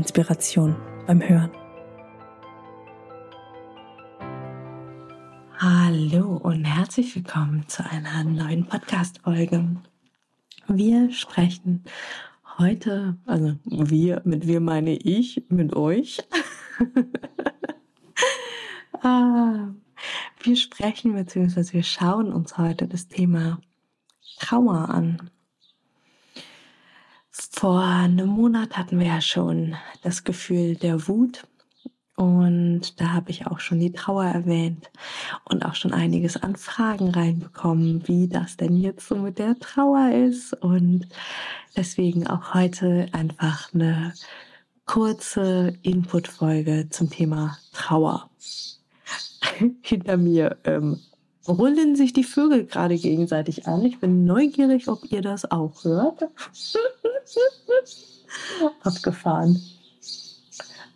Inspiration 0.00 0.76
beim 1.06 1.20
Hören. 1.20 1.50
Hallo 5.58 6.38
und 6.38 6.64
herzlich 6.64 7.14
willkommen 7.14 7.68
zu 7.68 7.84
einer 7.84 8.24
neuen 8.24 8.64
Podcast-Folge. 8.64 9.76
Wir 10.68 11.12
sprechen 11.12 11.84
heute, 12.56 13.18
also 13.26 13.56
wir, 13.66 14.22
mit 14.24 14.46
wir 14.46 14.60
meine 14.60 14.96
ich, 14.96 15.44
mit 15.50 15.76
euch. 15.76 16.26
ah, 19.02 19.68
wir 20.42 20.56
sprechen 20.56 21.12
bzw. 21.12 21.74
wir 21.74 21.82
schauen 21.82 22.32
uns 22.32 22.56
heute 22.56 22.88
das 22.88 23.08
Thema 23.08 23.60
Trauer 24.38 24.88
an. 24.88 25.30
Vor 27.52 27.82
einem 27.82 28.28
Monat 28.28 28.78
hatten 28.78 29.00
wir 29.00 29.08
ja 29.08 29.20
schon 29.20 29.76
das 30.02 30.22
Gefühl 30.22 30.76
der 30.76 31.08
Wut 31.08 31.46
und 32.14 33.00
da 33.00 33.12
habe 33.12 33.30
ich 33.30 33.46
auch 33.46 33.58
schon 33.58 33.80
die 33.80 33.92
Trauer 33.92 34.24
erwähnt 34.24 34.90
und 35.44 35.64
auch 35.64 35.74
schon 35.74 35.92
einiges 35.92 36.36
an 36.36 36.54
Fragen 36.54 37.10
reinbekommen, 37.10 38.06
wie 38.06 38.28
das 38.28 38.56
denn 38.56 38.76
jetzt 38.76 39.08
so 39.08 39.16
mit 39.16 39.38
der 39.38 39.58
Trauer 39.58 40.12
ist 40.12 40.54
und 40.62 41.08
deswegen 41.76 42.26
auch 42.26 42.54
heute 42.54 43.08
einfach 43.12 43.74
eine 43.74 44.14
kurze 44.86 45.76
Input-Folge 45.82 46.88
zum 46.90 47.10
Thema 47.10 47.58
Trauer. 47.72 48.30
Hinter 49.82 50.16
mir 50.16 50.56
ähm, 50.64 51.00
brüllen 51.44 51.96
sich 51.96 52.12
die 52.12 52.24
Vögel 52.24 52.66
gerade 52.66 52.96
gegenseitig 52.96 53.66
an. 53.66 53.84
Ich 53.84 53.98
bin 53.98 54.24
neugierig, 54.24 54.88
ob 54.88 55.10
ihr 55.10 55.22
das 55.22 55.50
auch 55.50 55.84
hört. 55.84 56.22
Abgefahren. 58.82 59.60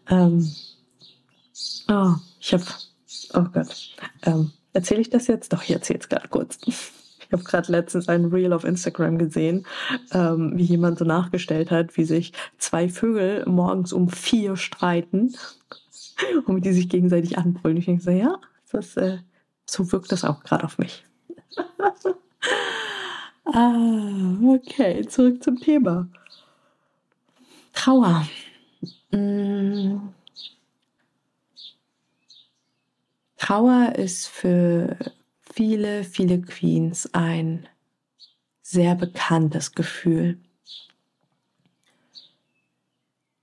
Ähm, 0.08 0.54
oh, 1.88 2.14
ich 2.40 2.52
habe, 2.52 2.64
oh 3.34 3.44
Gott, 3.52 3.94
ähm, 4.24 4.52
erzähle 4.72 5.00
ich 5.00 5.10
das 5.10 5.26
jetzt? 5.26 5.52
Doch, 5.52 5.62
ich 5.62 5.70
erzähle 5.70 6.00
es 6.00 6.08
gerade 6.08 6.28
kurz. 6.28 6.58
Ich 6.66 7.32
habe 7.32 7.42
gerade 7.42 7.72
letztens 7.72 8.08
ein 8.08 8.26
Reel 8.26 8.52
auf 8.52 8.64
Instagram 8.64 9.18
gesehen, 9.18 9.66
ähm, 10.12 10.52
wie 10.56 10.64
jemand 10.64 10.98
so 10.98 11.04
nachgestellt 11.04 11.70
hat, 11.70 11.96
wie 11.96 12.04
sich 12.04 12.32
zwei 12.58 12.88
Vögel 12.88 13.44
morgens 13.46 13.92
um 13.92 14.08
vier 14.08 14.56
streiten 14.56 15.34
und 16.46 16.64
die 16.64 16.72
sich 16.72 16.88
gegenseitig 16.88 17.38
anbrüllen. 17.38 17.78
Ich 17.78 17.86
denke 17.86 18.02
so, 18.02 18.10
ja, 18.10 18.38
das, 18.70 18.96
äh, 18.96 19.18
so 19.66 19.90
wirkt 19.92 20.12
das 20.12 20.24
auch 20.24 20.42
gerade 20.42 20.64
auf 20.64 20.78
mich. 20.78 21.04
ah, 23.44 24.36
okay, 24.46 25.06
zurück 25.06 25.42
zum 25.42 25.58
Thema. 25.58 26.08
Trauer. 27.72 28.26
Mm. 29.10 29.98
Trauer 33.36 33.94
ist 33.96 34.28
für 34.28 34.96
viele, 35.40 36.04
viele 36.04 36.40
Queens 36.40 37.12
ein 37.12 37.68
sehr 38.62 38.94
bekanntes 38.94 39.72
Gefühl. 39.72 40.40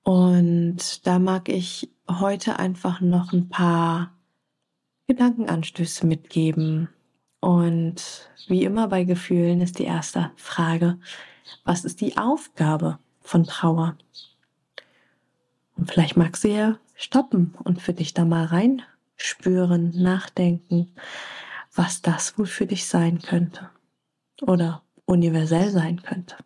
Und 0.04 1.06
da 1.06 1.20
mag 1.20 1.48
ich 1.50 1.90
heute 2.10 2.58
einfach 2.58 3.02
noch 3.02 3.32
ein 3.32 3.50
paar 3.50 4.18
Gedankenanstöße 5.12 6.06
mitgeben. 6.06 6.88
Und 7.42 8.30
wie 8.48 8.64
immer 8.64 8.88
bei 8.88 9.04
Gefühlen 9.04 9.60
ist 9.60 9.78
die 9.78 9.84
erste 9.84 10.32
Frage, 10.38 11.00
was 11.66 11.84
ist 11.84 12.00
die 12.00 12.18
Aufgabe 12.18 12.98
von 13.20 13.44
Trauer? 13.44 13.98
Und 15.76 15.92
vielleicht 15.92 16.16
magst 16.16 16.46
du 16.46 16.48
ja 16.48 16.78
stoppen 16.96 17.56
und 17.66 17.82
für 17.82 17.92
dich 17.92 18.14
da 18.14 18.24
mal 18.24 18.46
reinspüren, 18.46 20.02
nachdenken, 20.02 20.94
was 21.76 22.02
das 22.02 22.38
wohl 22.38 22.46
für 22.46 22.66
dich 22.66 22.88
sein 22.88 23.22
könnte 23.22 23.70
oder 24.42 24.82
universell 25.04 25.72
sein 25.72 26.02
könnte. 26.04 26.38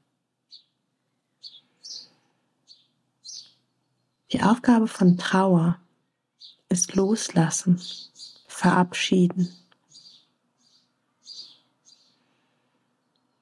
Die 4.31 4.41
Aufgabe 4.41 4.87
von 4.87 5.17
Trauer 5.17 5.77
ist 6.69 6.95
Loslassen, 6.95 7.79
Verabschieden. 8.55 9.53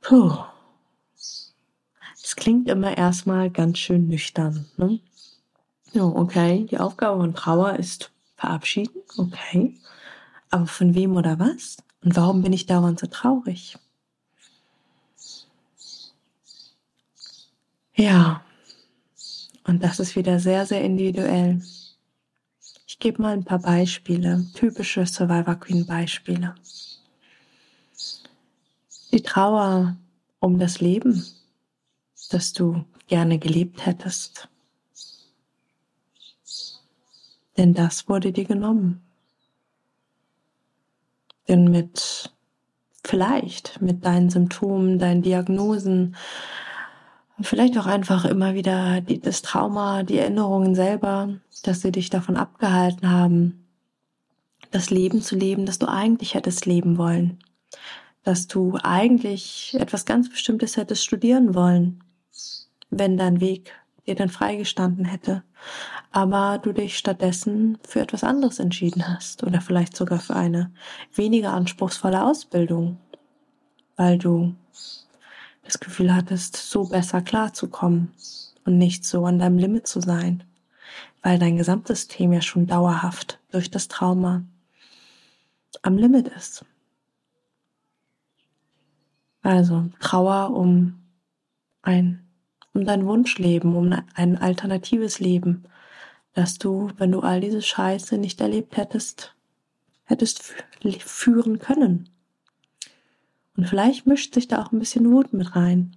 Puh. 0.01 0.34
Es 2.24 2.35
klingt 2.35 2.68
immer 2.68 2.97
erstmal 2.97 3.51
ganz 3.51 3.78
schön 3.78 4.07
nüchtern. 4.07 4.66
Ne? 4.75 5.00
Ja, 5.91 6.06
okay, 6.06 6.66
die 6.66 6.79
Aufgabe 6.79 7.22
von 7.22 7.35
Trauer 7.35 7.75
ist 7.75 8.12
verabschieden, 8.38 9.03
okay. 9.18 9.78
Aber 10.50 10.66
von 10.66 10.96
wem 10.96 11.16
oder 11.16 11.38
was? 11.38 11.78
Und 12.03 12.16
warum 12.16 12.41
bin 12.41 12.51
ich 12.51 12.66
dauernd 12.66 13.00
so 13.00 13.06
traurig? 13.06 13.78
Ja, 17.94 18.44
und 19.63 19.84
das 19.84 20.00
ist 20.00 20.16
wieder 20.16 20.40
sehr, 20.40 20.66
sehr 20.66 20.81
individuell. 20.81 21.62
Gebe 23.03 23.21
mal 23.21 23.33
ein 23.33 23.43
paar 23.43 23.59
Beispiele, 23.59 24.45
typische 24.53 25.05
Survivor 25.05 25.55
Queen 25.55 25.85
Beispiele. 25.85 26.55
Die 29.11 29.21
Trauer 29.21 29.97
um 30.39 30.57
das 30.57 30.79
Leben, 30.79 31.21
das 32.29 32.53
du 32.53 32.85
gerne 33.07 33.39
gelebt 33.39 33.85
hättest. 33.85 34.47
Denn 37.57 37.73
das 37.73 38.07
wurde 38.07 38.31
dir 38.31 38.45
genommen. 38.45 39.01
Denn 41.49 41.65
mit, 41.65 42.33
vielleicht 43.03 43.81
mit 43.81 44.05
deinen 44.05 44.29
Symptomen, 44.29 44.97
deinen 44.97 45.23
Diagnosen, 45.23 46.15
vielleicht 47.41 47.77
auch 47.77 47.85
einfach 47.85 48.25
immer 48.25 48.53
wieder 48.53 49.01
die, 49.01 49.19
das 49.19 49.41
Trauma, 49.41 50.03
die 50.03 50.17
Erinnerungen 50.17 50.75
selber, 50.75 51.35
dass 51.63 51.81
sie 51.81 51.91
dich 51.91 52.09
davon 52.09 52.38
abgehalten 52.38 53.09
haben, 53.09 53.66
das 54.71 54.89
Leben 54.89 55.21
zu 55.21 55.35
leben, 55.35 55.66
das 55.66 55.79
du 55.79 55.88
eigentlich 55.88 56.33
hättest 56.33 56.66
leben 56.66 56.97
wollen. 56.97 57.39
Dass 58.23 58.47
du 58.47 58.77
eigentlich 58.81 59.75
etwas 59.79 60.05
ganz 60.05 60.29
Bestimmtes 60.29 60.77
hättest 60.77 61.03
studieren 61.03 61.55
wollen, 61.55 62.03
wenn 62.89 63.17
dein 63.17 63.41
Weg 63.41 63.73
dir 64.05 64.15
dann 64.15 64.29
freigestanden 64.29 65.05
hätte. 65.05 65.44
Aber 66.11 66.59
du 66.59 66.73
dich 66.73 66.97
stattdessen 66.97 67.77
für 67.83 68.01
etwas 68.01 68.23
anderes 68.23 68.59
entschieden 68.59 69.07
hast 69.07 69.44
oder 69.44 69.61
vielleicht 69.61 69.95
sogar 69.95 70.19
für 70.19 70.35
eine 70.35 70.71
weniger 71.13 71.53
anspruchsvolle 71.53 72.23
Ausbildung, 72.23 72.97
weil 73.95 74.17
du 74.17 74.55
das 75.63 75.79
Gefühl 75.79 76.13
hattest, 76.13 76.56
so 76.56 76.86
besser 76.86 77.21
klarzukommen 77.21 78.12
und 78.65 78.77
nicht 78.77 79.06
so 79.06 79.25
an 79.25 79.39
deinem 79.39 79.57
Limit 79.57 79.88
zu 79.88 80.01
sein, 80.01 80.44
weil 81.21 81.39
dein 81.39 81.57
Gesamtsystem 81.57 82.33
ja 82.33 82.42
schon 82.42 82.68
dauerhaft 82.68 83.39
durch 83.51 83.71
das 83.71 83.88
Trauma 83.88 84.44
am 85.81 85.98
Limit 85.98 86.27
ist. 86.30 86.65
Also 89.42 89.89
Trauer 90.00 90.56
um 90.56 91.01
ein 91.81 92.24
um 92.74 92.86
dein 92.86 93.06
Wunschleben, 93.06 93.75
um 93.75 93.95
ein 94.16 94.38
alternatives 94.38 95.19
Leben, 95.19 95.63
dass 96.33 96.57
du, 96.57 96.89
wenn 96.98 97.12
du 97.12 97.19
all 97.19 97.39
diese 97.39 97.62
Scheiße 97.62 98.18
nicht 98.18 98.42
erlebt 98.42 98.77
hättest, 98.77 99.36
hättest 100.06 100.56
führen 101.00 101.59
können. 101.59 102.09
Und 103.55 103.67
vielleicht 103.67 104.07
mischt 104.07 104.33
sich 104.33 104.47
da 104.47 104.61
auch 104.61 104.71
ein 104.71 104.79
bisschen 104.79 105.11
Wut 105.11 105.33
mit 105.33 105.55
rein. 105.55 105.95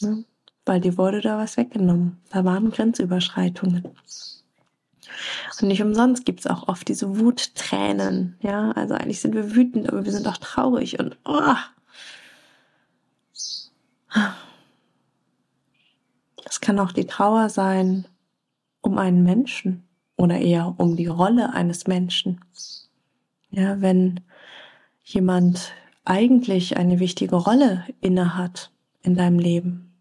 Ne? 0.00 0.24
Weil 0.64 0.80
dir 0.80 0.96
wurde 0.96 1.20
da 1.20 1.38
was 1.38 1.56
weggenommen. 1.56 2.20
Da 2.30 2.44
waren 2.44 2.70
Grenzüberschreitungen. 2.70 3.88
Und 5.60 5.68
nicht 5.68 5.82
umsonst 5.82 6.24
gibt 6.24 6.40
es 6.40 6.46
auch 6.46 6.68
oft 6.68 6.88
diese 6.88 7.18
Wuttränen. 7.18 8.36
Ja, 8.40 8.70
also 8.72 8.94
eigentlich 8.94 9.20
sind 9.20 9.34
wir 9.34 9.54
wütend, 9.54 9.88
aber 9.88 10.04
wir 10.04 10.12
sind 10.12 10.28
auch 10.28 10.36
traurig 10.36 10.98
und 10.98 11.18
oh. 11.24 11.54
Es 16.44 16.60
kann 16.60 16.78
auch 16.78 16.92
die 16.92 17.06
Trauer 17.06 17.48
sein 17.48 18.06
um 18.80 18.98
einen 18.98 19.22
Menschen 19.22 19.86
oder 20.16 20.38
eher 20.38 20.74
um 20.78 20.96
die 20.96 21.06
Rolle 21.06 21.52
eines 21.52 21.86
Menschen. 21.86 22.40
Ja, 23.50 23.80
wenn 23.80 24.20
jemand 25.02 25.72
eigentlich 26.04 26.76
eine 26.76 26.98
wichtige 26.98 27.36
Rolle 27.36 27.84
innehat 28.00 28.70
in 29.02 29.14
deinem 29.14 29.38
Leben, 29.38 29.92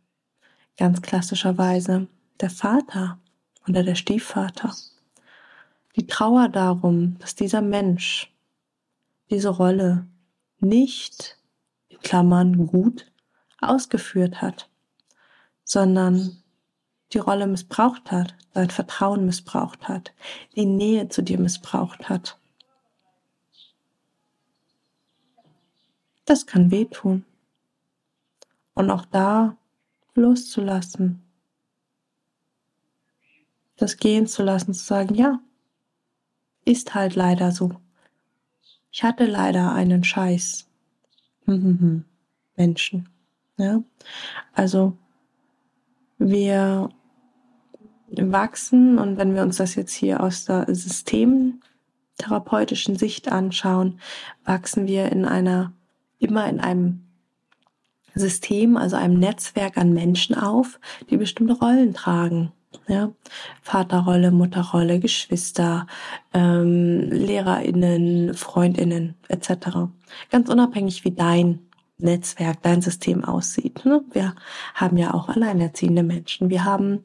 ganz 0.78 1.02
klassischerweise 1.02 2.08
der 2.40 2.50
Vater 2.50 3.20
oder 3.68 3.84
der 3.84 3.96
Stiefvater, 3.96 4.74
die 5.96 6.08
Trauer 6.08 6.50
darum, 6.50 7.18
dass 7.20 7.36
dieser 7.36 7.62
Mensch 7.62 8.34
diese 9.30 9.50
Rolle 9.50 10.08
nicht 10.60 11.38
in 11.90 12.00
Klammern 12.00 12.68
gut 12.68 13.12
ausgeführt 13.62 14.42
hat, 14.42 14.70
sondern 15.64 16.42
die 17.14 17.18
Rolle 17.18 17.48
missbraucht 17.48 18.12
hat, 18.12 18.36
dein 18.54 18.70
Vertrauen 18.70 19.26
missbraucht 19.26 19.88
hat, 19.88 20.14
die 20.56 20.66
Nähe 20.66 21.10
zu 21.10 21.22
dir 21.22 21.40
missbraucht 21.40 22.10
hat. 22.10 22.39
Das 26.30 26.46
kann 26.46 26.70
wehtun. 26.70 27.26
Und 28.76 28.92
auch 28.92 29.06
da 29.06 29.58
loszulassen, 30.14 31.24
das 33.78 33.98
gehen 33.98 34.28
zu 34.28 34.44
lassen, 34.44 34.76
zu 34.76 34.86
sagen, 34.86 35.16
ja, 35.16 35.40
ist 36.66 36.94
halt 36.94 37.16
leider 37.16 37.52
so. 37.52 37.72
Ich 38.92 39.02
hatte 39.02 39.26
leider 39.26 39.74
einen 39.74 40.04
Scheiß. 40.04 40.68
Menschen. 42.56 43.10
Ja? 43.58 43.82
Also 44.54 44.96
wir 46.20 46.90
wachsen 48.12 49.00
und 49.00 49.18
wenn 49.18 49.34
wir 49.34 49.42
uns 49.42 49.58
das 49.58 49.74
jetzt 49.74 49.94
hier 49.94 50.22
aus 50.22 50.46
der 50.46 50.68
systemtherapeutischen 50.76 52.98
Sicht 52.98 53.32
anschauen, 53.32 54.00
wachsen 54.46 54.86
wir 54.86 55.12
in 55.12 55.26
einer 55.26 55.74
immer 56.20 56.48
in 56.48 56.60
einem 56.60 57.06
System, 58.16 58.78
also 58.78 58.96
einem 58.96 59.20
Netzwerk 59.20 59.78
an 59.78 59.94
Menschen 59.94 60.36
auf, 60.36 60.80
die 61.10 61.18
bestimmte 61.18 61.54
Rollen 61.54 61.94
tragen. 61.94 62.52
Ja, 62.88 63.12
Vaterrolle, 63.64 64.32
Mutterrolle, 64.32 65.00
Geschwister, 65.00 65.88
ähm, 66.34 67.10
LehrerInnen, 67.10 68.36
FreundInnen 68.36 69.16
etc. 69.28 69.90
Ganz 70.30 70.50
unabhängig, 70.50 71.04
wie 71.04 71.12
dein 71.12 71.60
Netzwerk, 71.98 72.62
dein 72.62 72.82
System 72.82 73.24
aussieht. 73.24 73.86
Ne? 73.86 74.04
Wir 74.12 74.36
haben 74.74 74.98
ja 74.98 75.14
auch 75.14 75.30
alleinerziehende 75.30 76.04
Menschen. 76.04 76.50
Wir 76.50 76.64
haben 76.64 77.04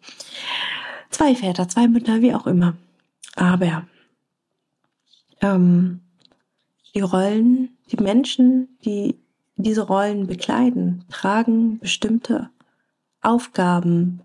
zwei 1.11 1.35
Väter, 1.35 1.69
zwei 1.69 1.89
Mütter, 1.89 2.21
wie 2.21 2.35
auch 2.35 2.47
immer. 2.47 2.75
Aber 3.35 3.85
ähm, 5.41 6.01
die 6.95 7.01
Rollen, 7.01 7.74
die 7.91 8.03
Menschen, 8.03 8.79
die 8.85 9.19
diese 9.57 9.83
Rollen 9.83 10.27
bekleiden, 10.27 11.05
tragen 11.11 11.79
bestimmte 11.79 12.51
Aufgaben 13.21 14.23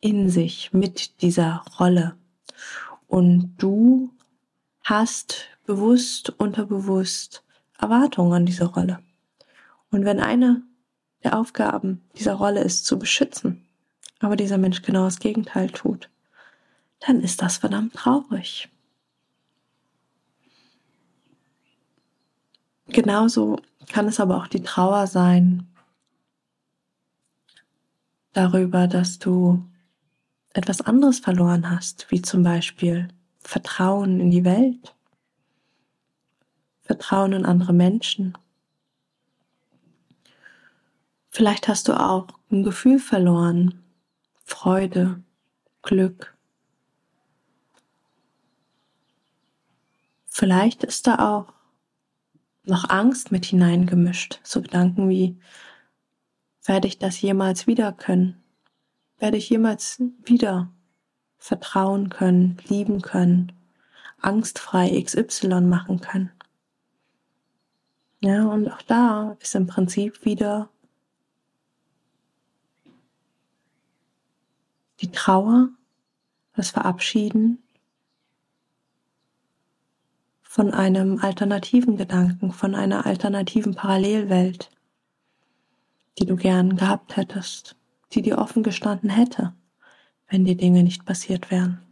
in 0.00 0.28
sich 0.30 0.72
mit 0.72 1.22
dieser 1.22 1.64
Rolle. 1.78 2.16
Und 3.06 3.54
du 3.58 4.10
hast 4.82 5.48
bewusst, 5.66 6.30
unterbewusst 6.38 7.42
Erwartungen 7.78 8.32
an 8.32 8.46
diese 8.46 8.66
Rolle. 8.66 9.00
Und 9.90 10.04
wenn 10.04 10.20
eine 10.20 10.62
der 11.22 11.38
Aufgaben 11.38 12.02
dieser 12.16 12.34
Rolle 12.34 12.62
ist, 12.62 12.84
zu 12.84 12.98
beschützen, 12.98 13.66
aber 14.20 14.36
dieser 14.36 14.58
Mensch 14.58 14.82
genau 14.82 15.04
das 15.04 15.18
Gegenteil 15.18 15.70
tut, 15.70 16.10
dann 17.00 17.20
ist 17.20 17.42
das 17.42 17.58
verdammt 17.58 17.94
traurig. 17.94 18.68
Genauso 22.88 23.60
kann 23.88 24.06
es 24.06 24.20
aber 24.20 24.36
auch 24.36 24.46
die 24.46 24.62
Trauer 24.62 25.06
sein 25.06 25.66
darüber, 28.32 28.86
dass 28.86 29.18
du 29.18 29.64
etwas 30.52 30.80
anderes 30.80 31.18
verloren 31.18 31.70
hast, 31.70 32.10
wie 32.10 32.22
zum 32.22 32.42
Beispiel 32.42 33.08
Vertrauen 33.40 34.20
in 34.20 34.30
die 34.30 34.44
Welt, 34.44 34.94
Vertrauen 36.82 37.32
in 37.32 37.46
andere 37.46 37.72
Menschen. 37.72 38.36
Vielleicht 41.30 41.68
hast 41.68 41.88
du 41.88 41.98
auch 41.98 42.28
ein 42.50 42.62
Gefühl 42.62 42.98
verloren, 42.98 43.82
Freude, 44.44 45.22
Glück. 45.82 46.36
Vielleicht 50.26 50.84
ist 50.84 51.06
da 51.06 51.34
auch 51.34 51.53
noch 52.64 52.88
Angst 52.88 53.30
mit 53.30 53.44
hineingemischt, 53.44 54.40
so 54.42 54.62
Gedanken 54.62 55.08
wie, 55.08 55.38
werde 56.64 56.88
ich 56.88 56.98
das 56.98 57.20
jemals 57.20 57.66
wieder 57.66 57.92
können? 57.92 58.42
Werde 59.18 59.36
ich 59.36 59.50
jemals 59.50 60.02
wieder 60.24 60.72
vertrauen 61.36 62.08
können, 62.08 62.56
lieben 62.68 63.02
können, 63.02 63.52
angstfrei 64.20 65.00
XY 65.02 65.60
machen 65.62 66.00
können? 66.00 66.30
Ja, 68.20 68.44
und 68.44 68.68
auch 68.68 68.82
da 68.82 69.36
ist 69.40 69.54
im 69.54 69.66
Prinzip 69.66 70.24
wieder 70.24 70.70
die 75.00 75.12
Trauer, 75.12 75.68
das 76.54 76.70
Verabschieden 76.70 77.63
von 80.54 80.72
einem 80.72 81.18
alternativen 81.18 81.96
Gedanken, 81.96 82.52
von 82.52 82.76
einer 82.76 83.06
alternativen 83.06 83.74
Parallelwelt, 83.74 84.70
die 86.16 86.26
du 86.26 86.36
gern 86.36 86.76
gehabt 86.76 87.16
hättest, 87.16 87.74
die 88.12 88.22
dir 88.22 88.38
offen 88.38 88.62
gestanden 88.62 89.10
hätte, 89.10 89.52
wenn 90.28 90.44
die 90.44 90.56
Dinge 90.56 90.84
nicht 90.84 91.04
passiert 91.04 91.50
wären. 91.50 91.82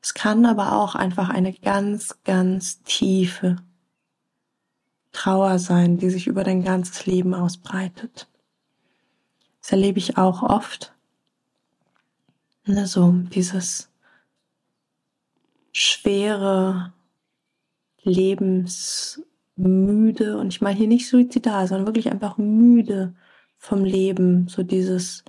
Es 0.00 0.14
kann 0.14 0.46
aber 0.46 0.72
auch 0.80 0.94
einfach 0.94 1.28
eine 1.28 1.52
ganz, 1.52 2.18
ganz 2.24 2.82
tiefe 2.84 3.56
Trauer 5.12 5.58
sein, 5.58 5.98
die 5.98 6.08
sich 6.08 6.26
über 6.26 6.42
dein 6.42 6.64
ganzes 6.64 7.04
Leben 7.04 7.34
ausbreitet. 7.34 8.30
Das 9.60 9.72
erlebe 9.72 9.98
ich 9.98 10.16
auch 10.16 10.42
oft. 10.42 10.97
Ne, 12.68 12.86
so 12.86 13.10
dieses 13.12 13.90
schwere, 15.72 16.92
lebensmüde, 18.02 20.38
und 20.38 20.48
ich 20.48 20.60
meine 20.60 20.78
hier 20.78 20.86
nicht 20.86 21.08
suizidal, 21.08 21.66
sondern 21.66 21.86
wirklich 21.86 22.10
einfach 22.10 22.36
müde 22.38 23.14
vom 23.56 23.84
Leben, 23.84 24.48
so 24.48 24.62
dieses, 24.62 25.24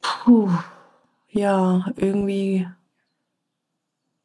puh, 0.00 0.50
ja, 1.30 1.86
irgendwie 1.96 2.66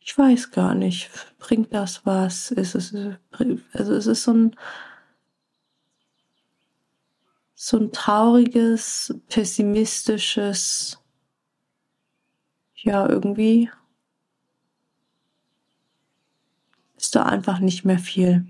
ich 0.07 0.17
weiß 0.17 0.51
gar 0.51 0.73
nicht, 0.73 1.09
bringt 1.37 1.73
das 1.73 2.05
was? 2.05 2.51
Ist 2.51 2.75
es, 2.75 2.95
also 3.73 3.93
es 3.93 4.07
ist 4.07 4.23
so 4.23 4.31
ein, 4.31 4.55
so 7.53 7.77
ein 7.77 7.91
trauriges, 7.91 9.13
pessimistisches, 9.27 10.97
ja, 12.77 13.07
irgendwie 13.09 13.69
ist 16.97 17.15
da 17.15 17.23
einfach 17.23 17.59
nicht 17.59 17.85
mehr 17.85 17.99
viel 17.99 18.45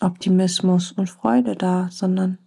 Optimismus 0.00 0.92
und 0.92 1.10
Freude 1.10 1.56
da, 1.56 1.88
sondern 1.90 2.38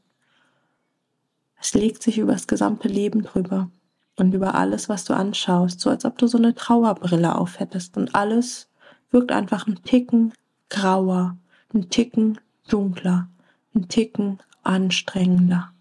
es 1.60 1.74
legt 1.74 2.02
sich 2.02 2.18
über 2.18 2.34
das 2.34 2.48
gesamte 2.48 2.88
Leben 2.88 3.24
drüber 3.24 3.70
und 4.18 4.34
über 4.34 4.56
alles, 4.56 4.90
was 4.90 5.04
du 5.04 5.14
anschaust, 5.14 5.80
so 5.80 5.90
als 5.90 6.06
ob 6.06 6.18
du 6.18 6.28
so 6.28 6.38
eine 6.38 6.56
Trauerbrille 6.56 7.36
aufhättest 7.36 7.98
und 7.98 8.16
alles 8.16 8.70
wirkt 9.10 9.32
einfach 9.32 9.68
ein 9.68 9.84
Ticken 9.84 10.34
grauer, 10.70 11.38
ein 11.74 11.90
Ticken 11.90 12.40
dunkler, 12.68 13.30
ein 13.76 13.88
Ticken 13.88 14.40
anstrengender. 14.64 15.72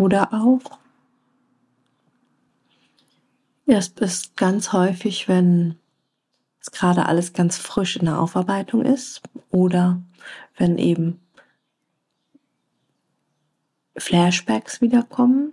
Oder 0.00 0.32
auch, 0.32 0.78
es 3.66 3.88
ist 3.88 4.34
ganz 4.34 4.72
häufig, 4.72 5.28
wenn 5.28 5.78
es 6.58 6.70
gerade 6.70 7.04
alles 7.04 7.34
ganz 7.34 7.58
frisch 7.58 7.96
in 7.96 8.06
der 8.06 8.18
Aufarbeitung 8.18 8.82
ist 8.82 9.20
oder 9.50 10.00
wenn 10.56 10.78
eben 10.78 11.20
Flashbacks 13.94 14.80
wiederkommen, 14.80 15.52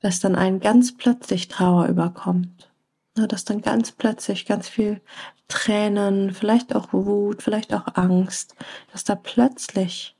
dass 0.00 0.18
dann 0.18 0.34
einen 0.34 0.58
ganz 0.58 0.96
plötzlich 0.96 1.46
Trauer 1.46 1.86
überkommt. 1.86 2.72
Dass 3.14 3.44
dann 3.44 3.60
ganz 3.60 3.92
plötzlich 3.92 4.46
ganz 4.46 4.68
viel 4.68 5.00
Tränen, 5.46 6.32
vielleicht 6.34 6.74
auch 6.74 6.92
Wut, 6.92 7.40
vielleicht 7.40 7.72
auch 7.72 7.86
Angst, 7.94 8.56
dass 8.90 9.04
da 9.04 9.14
plötzlich 9.14 10.16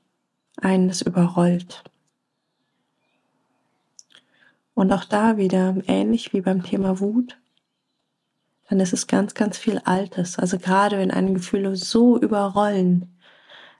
eines 0.55 1.01
überrollt. 1.01 1.83
Und 4.73 4.91
auch 4.91 5.05
da 5.05 5.37
wieder, 5.37 5.75
ähnlich 5.87 6.33
wie 6.33 6.41
beim 6.41 6.63
Thema 6.63 6.99
Wut, 6.99 7.37
dann 8.69 8.79
ist 8.79 8.93
es 8.93 9.07
ganz, 9.07 9.33
ganz 9.33 9.57
viel 9.57 9.79
Altes. 9.79 10.39
Also 10.39 10.57
gerade 10.57 10.97
wenn 10.97 11.11
eine 11.11 11.33
Gefühle 11.33 11.75
so 11.75 12.19
überrollen, 12.19 13.15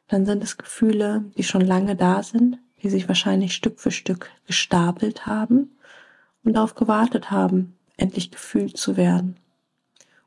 dann 0.08 0.26
sind 0.26 0.44
es 0.44 0.58
Gefühle, 0.58 1.26
die 1.38 1.44
schon 1.44 1.62
lange 1.62 1.96
da 1.96 2.22
sind, 2.22 2.60
die 2.84 2.90
sich 2.90 3.08
wahrscheinlich 3.08 3.56
Stück 3.56 3.80
für 3.80 3.92
Stück 3.92 4.30
gestapelt 4.46 5.26
haben 5.26 5.72
und 6.44 6.54
darauf 6.54 6.76
gewartet 6.76 7.32
haben, 7.32 7.76
endlich 7.98 8.30
gefühlt 8.30 8.78
zu 8.78 8.98
werden. 8.98 9.38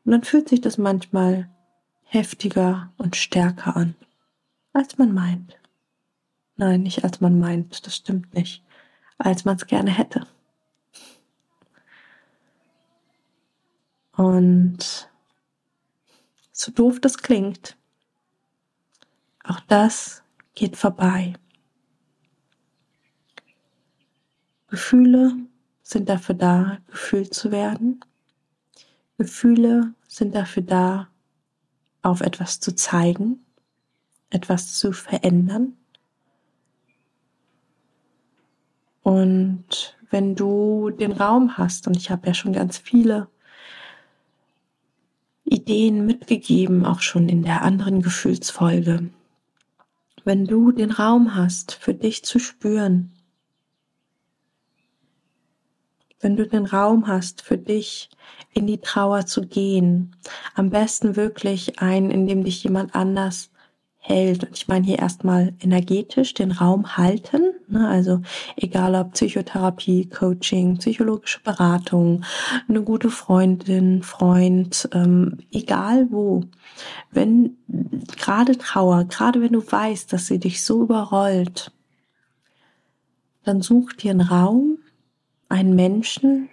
Und 0.04 0.12
dann 0.12 0.24
fühlt 0.24 0.48
sich 0.48 0.60
das 0.60 0.78
manchmal 0.78 1.48
heftiger 2.04 2.92
und 2.96 3.16
stärker 3.16 3.76
an, 3.76 3.94
als 4.72 4.98
man 4.98 5.12
meint. 5.12 5.58
Nein, 6.56 6.82
nicht 6.82 7.04
als 7.04 7.20
man 7.20 7.38
meint, 7.38 7.86
das 7.86 7.96
stimmt 7.96 8.32
nicht, 8.32 8.64
als 9.18 9.44
man 9.44 9.56
es 9.56 9.66
gerne 9.66 9.90
hätte. 9.90 10.26
Und 14.16 15.10
so 16.52 16.72
doof 16.72 17.00
das 17.00 17.18
klingt, 17.18 17.76
auch 19.44 19.60
das 19.60 20.22
geht 20.54 20.76
vorbei. 20.76 21.34
Gefühle 24.68 25.36
sind 25.82 26.08
dafür 26.08 26.34
da, 26.34 26.78
gefühlt 26.88 27.32
zu 27.34 27.52
werden. 27.52 28.00
Gefühle 29.18 29.94
sind 30.08 30.34
dafür 30.34 30.62
da, 30.62 31.08
auf 32.02 32.20
etwas 32.20 32.60
zu 32.60 32.74
zeigen, 32.74 33.44
etwas 34.30 34.78
zu 34.78 34.92
verändern. 34.92 35.76
Und 39.02 39.96
wenn 40.10 40.34
du 40.34 40.90
den 40.90 41.12
Raum 41.12 41.58
hast, 41.58 41.86
und 41.86 41.96
ich 41.96 42.10
habe 42.10 42.26
ja 42.26 42.34
schon 42.34 42.52
ganz 42.52 42.78
viele 42.78 43.28
Ideen 45.46 46.04
mitgegeben, 46.04 46.84
auch 46.84 47.00
schon 47.00 47.28
in 47.28 47.42
der 47.42 47.62
anderen 47.62 48.02
Gefühlsfolge. 48.02 49.10
Wenn 50.24 50.44
du 50.44 50.72
den 50.72 50.90
Raum 50.90 51.34
hast, 51.36 51.72
für 51.72 51.94
dich 51.94 52.24
zu 52.24 52.38
spüren, 52.38 53.12
wenn 56.20 56.36
du 56.36 56.46
den 56.46 56.66
Raum 56.66 57.06
hast, 57.06 57.42
für 57.42 57.58
dich 57.58 58.10
in 58.52 58.66
die 58.66 58.80
Trauer 58.80 59.26
zu 59.26 59.46
gehen, 59.46 60.16
am 60.54 60.70
besten 60.70 61.14
wirklich 61.14 61.78
ein, 61.78 62.10
in 62.10 62.26
dem 62.26 62.42
dich 62.42 62.64
jemand 62.64 62.94
anders 62.94 63.50
hält. 64.06 64.44
Und 64.44 64.56
ich 64.56 64.68
meine 64.68 64.86
hier 64.86 64.98
erstmal 64.98 65.52
energetisch 65.60 66.34
den 66.34 66.52
Raum 66.52 66.96
halten. 66.96 67.52
Ne? 67.68 67.88
Also 67.88 68.22
egal 68.56 68.94
ob 68.94 69.12
Psychotherapie, 69.12 70.08
Coaching, 70.08 70.78
psychologische 70.78 71.40
Beratung, 71.40 72.24
eine 72.68 72.82
gute 72.82 73.10
Freundin, 73.10 74.02
Freund, 74.02 74.88
ähm, 74.92 75.38
egal 75.50 76.08
wo. 76.10 76.44
Wenn 77.10 77.56
gerade 78.16 78.56
Trauer, 78.56 79.04
gerade 79.04 79.40
wenn 79.40 79.52
du 79.52 79.60
weißt, 79.60 80.12
dass 80.12 80.26
sie 80.26 80.38
dich 80.38 80.64
so 80.64 80.82
überrollt, 80.82 81.72
dann 83.44 83.62
such 83.62 83.92
dir 83.94 84.12
einen 84.12 84.20
Raum, 84.20 84.78
einen 85.48 85.74
Menschen, 85.74 86.48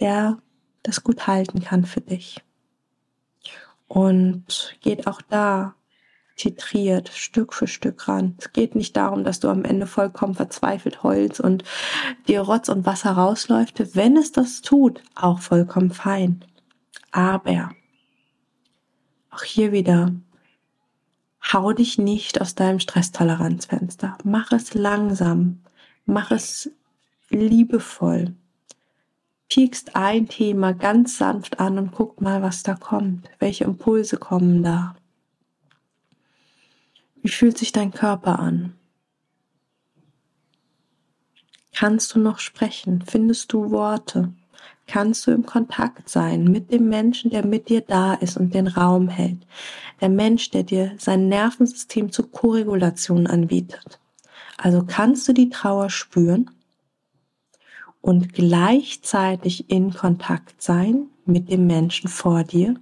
der 0.00 0.38
das 0.82 1.02
gut 1.02 1.26
halten 1.26 1.60
kann 1.60 1.84
für 1.84 2.00
dich. 2.00 2.42
Und 3.88 4.76
geht 4.80 5.06
auch 5.06 5.22
da 5.22 5.75
titriert, 6.36 7.08
Stück 7.08 7.54
für 7.54 7.66
Stück 7.66 8.08
ran. 8.08 8.36
Es 8.38 8.52
geht 8.52 8.74
nicht 8.74 8.96
darum, 8.96 9.24
dass 9.24 9.40
du 9.40 9.48
am 9.48 9.64
Ende 9.64 9.86
vollkommen 9.86 10.34
verzweifelt 10.34 11.02
heulst 11.02 11.40
und 11.40 11.64
dir 12.28 12.42
Rotz 12.42 12.68
und 12.68 12.86
Wasser 12.86 13.12
rausläuft. 13.12 13.96
Wenn 13.96 14.16
es 14.16 14.32
das 14.32 14.60
tut, 14.60 15.02
auch 15.14 15.40
vollkommen 15.40 15.90
fein. 15.90 16.44
Aber 17.10 17.70
auch 19.30 19.42
hier 19.42 19.72
wieder, 19.72 20.12
hau 21.52 21.72
dich 21.72 21.98
nicht 21.98 22.40
aus 22.40 22.54
deinem 22.54 22.80
Stresstoleranzfenster. 22.80 24.18
Mach 24.24 24.52
es 24.52 24.74
langsam. 24.74 25.62
Mach 26.04 26.30
es 26.30 26.70
liebevoll. 27.30 28.34
Piekst 29.48 29.96
ein 29.96 30.28
Thema 30.28 30.72
ganz 30.72 31.18
sanft 31.18 31.60
an 31.60 31.78
und 31.78 31.92
guck 31.92 32.20
mal, 32.20 32.42
was 32.42 32.62
da 32.62 32.74
kommt. 32.74 33.28
Welche 33.38 33.64
Impulse 33.64 34.16
kommen 34.18 34.62
da? 34.62 34.96
Wie 37.26 37.32
fühlt 37.32 37.58
sich 37.58 37.72
dein 37.72 37.90
Körper 37.90 38.38
an? 38.38 38.74
Kannst 41.74 42.14
du 42.14 42.20
noch 42.20 42.38
sprechen? 42.38 43.02
Findest 43.04 43.52
du 43.52 43.72
Worte? 43.72 44.32
Kannst 44.86 45.26
du 45.26 45.32
im 45.32 45.44
Kontakt 45.44 46.08
sein 46.08 46.44
mit 46.44 46.70
dem 46.70 46.88
Menschen, 46.88 47.32
der 47.32 47.44
mit 47.44 47.68
dir 47.68 47.80
da 47.80 48.14
ist 48.14 48.36
und 48.36 48.54
den 48.54 48.68
Raum 48.68 49.08
hält? 49.08 49.44
Der 50.00 50.08
Mensch, 50.08 50.50
der 50.50 50.62
dir 50.62 50.94
sein 50.98 51.28
Nervensystem 51.28 52.12
zur 52.12 52.30
Koregulation 52.30 53.26
anbietet. 53.26 53.98
Also 54.56 54.84
kannst 54.86 55.26
du 55.26 55.32
die 55.32 55.50
Trauer 55.50 55.90
spüren 55.90 56.48
und 58.02 58.34
gleichzeitig 58.34 59.68
in 59.68 59.92
Kontakt 59.92 60.62
sein 60.62 61.08
mit 61.24 61.50
dem 61.50 61.66
Menschen 61.66 62.08
vor 62.08 62.44
dir 62.44 62.76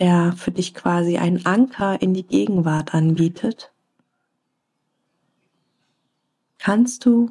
der 0.00 0.32
für 0.36 0.50
dich 0.50 0.74
quasi 0.74 1.18
einen 1.18 1.44
Anker 1.46 2.00
in 2.00 2.14
die 2.14 2.26
Gegenwart 2.26 2.94
anbietet, 2.94 3.72
kannst 6.58 7.04
du 7.04 7.30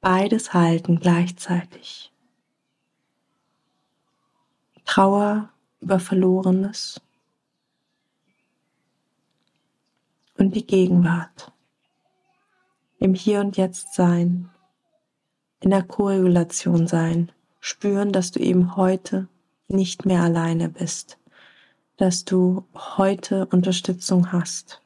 beides 0.00 0.54
halten 0.54 1.00
gleichzeitig. 1.00 2.12
Trauer 4.84 5.50
über 5.80 5.98
Verlorenes 5.98 7.00
und 10.38 10.54
die 10.54 10.66
Gegenwart. 10.66 11.52
Im 12.98 13.14
Hier 13.14 13.40
und 13.40 13.56
Jetzt 13.56 13.94
sein, 13.94 14.48
in 15.60 15.70
der 15.70 15.82
Korrelation 15.82 16.86
sein, 16.86 17.32
spüren, 17.60 18.12
dass 18.12 18.30
du 18.30 18.40
eben 18.40 18.76
heute 18.76 19.28
nicht 19.68 20.06
mehr 20.06 20.22
alleine 20.22 20.68
bist 20.68 21.18
dass 21.96 22.24
du 22.24 22.64
heute 22.74 23.46
Unterstützung 23.46 24.32
hast. 24.32 24.82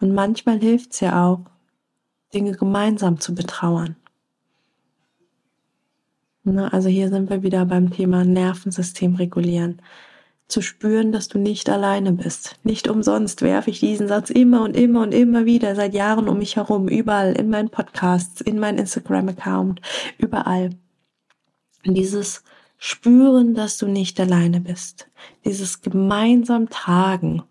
Und 0.00 0.14
manchmal 0.14 0.58
hilft 0.60 0.92
es 0.92 1.00
ja 1.00 1.26
auch, 1.26 1.40
Dinge 2.32 2.52
gemeinsam 2.52 3.20
zu 3.20 3.34
betrauern. 3.34 3.96
Also 6.44 6.88
hier 6.88 7.08
sind 7.08 7.28
wir 7.30 7.42
wieder 7.42 7.66
beim 7.66 7.90
Thema 7.90 8.24
Nervensystem 8.24 9.16
regulieren. 9.16 9.82
Zu 10.46 10.62
spüren, 10.62 11.12
dass 11.12 11.28
du 11.28 11.38
nicht 11.38 11.68
alleine 11.68 12.12
bist. 12.12 12.56
Nicht 12.62 12.88
umsonst 12.88 13.42
werfe 13.42 13.68
ich 13.68 13.80
diesen 13.80 14.08
Satz 14.08 14.30
immer 14.30 14.62
und 14.62 14.74
immer 14.74 15.02
und 15.02 15.12
immer 15.12 15.44
wieder 15.44 15.74
seit 15.74 15.92
Jahren 15.92 16.26
um 16.26 16.38
mich 16.38 16.56
herum, 16.56 16.88
überall, 16.88 17.32
in 17.32 17.50
meinen 17.50 17.68
Podcasts, 17.68 18.40
in 18.40 18.58
meinen 18.58 18.78
Instagram-Account, 18.78 19.82
überall. 20.16 20.70
Dieses 21.84 22.44
spüren, 22.78 23.54
dass 23.54 23.76
du 23.76 23.86
nicht 23.86 24.18
alleine 24.20 24.60
bist. 24.60 25.10
Dieses 25.44 25.82
gemeinsam 25.82 26.70
Tragen 26.70 27.42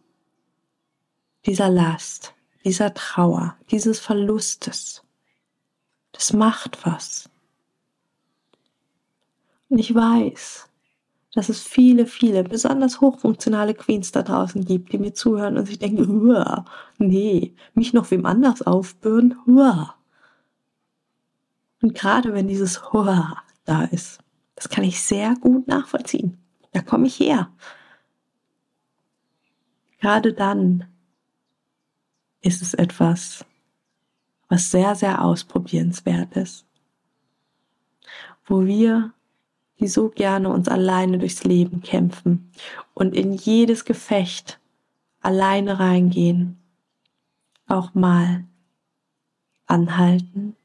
dieser 1.46 1.70
Last, 1.70 2.34
dieser 2.64 2.94
Trauer, 2.94 3.56
dieses 3.70 4.00
Verlustes, 4.00 5.04
das 6.14 6.34
macht 6.34 6.86
was. 6.86 7.30
Und 9.70 9.78
ich 9.80 9.94
weiß, 9.94 10.70
dass 11.34 11.50
es 11.50 11.62
viele, 11.62 12.06
viele 12.06 12.44
besonders 12.44 13.02
hochfunktionale 13.02 13.76
Queens 13.76 14.12
da 14.12 14.24
draußen 14.24 14.66
gibt, 14.66 14.92
die 14.92 14.98
mir 14.98 15.14
zuhören 15.14 15.58
und 15.58 15.68
sich 15.68 15.78
denken, 15.78 16.34
nee, 16.98 17.54
mich 17.74 17.94
noch 17.94 18.10
wem 18.12 18.26
anders 18.26 18.62
aufbürden, 18.62 19.38
Huah. 19.46 19.96
Und 21.82 21.94
gerade 21.94 22.34
wenn 22.34 22.48
dieses 22.48 22.92
Huah 22.92 23.44
da 23.66 23.84
ist, 23.84 24.20
das 24.58 24.70
kann 24.70 24.84
ich 24.84 25.02
sehr 25.02 25.36
gut 25.36 25.68
nachvollziehen. 25.68 26.36
Da 26.72 26.82
komme 26.82 27.06
ich 27.06 27.20
her. 27.20 27.52
Gerade 30.00 30.34
dann 30.34 30.86
ist 32.42 32.64
es 32.64 32.74
etwas, 32.74 33.46
was 34.50 34.72
sehr, 34.72 34.96
sehr 34.96 35.24
ausprobierenswert 35.24 36.36
ist. 36.36 36.66
Wo 38.46 38.66
wir, 38.66 39.14
die 39.80 39.88
so 39.88 40.10
gerne 40.10 40.50
uns 40.50 40.68
alleine 40.68 41.20
durchs 41.20 41.44
Leben 41.44 41.82
kämpfen 41.82 42.52
und 42.96 43.16
in 43.16 43.34
jedes 43.34 43.86
Gefecht 43.86 44.60
alleine 45.22 45.80
reingehen, 45.80 46.58
auch 47.68 47.94
mal 47.94 48.46
anhalten 49.68 50.56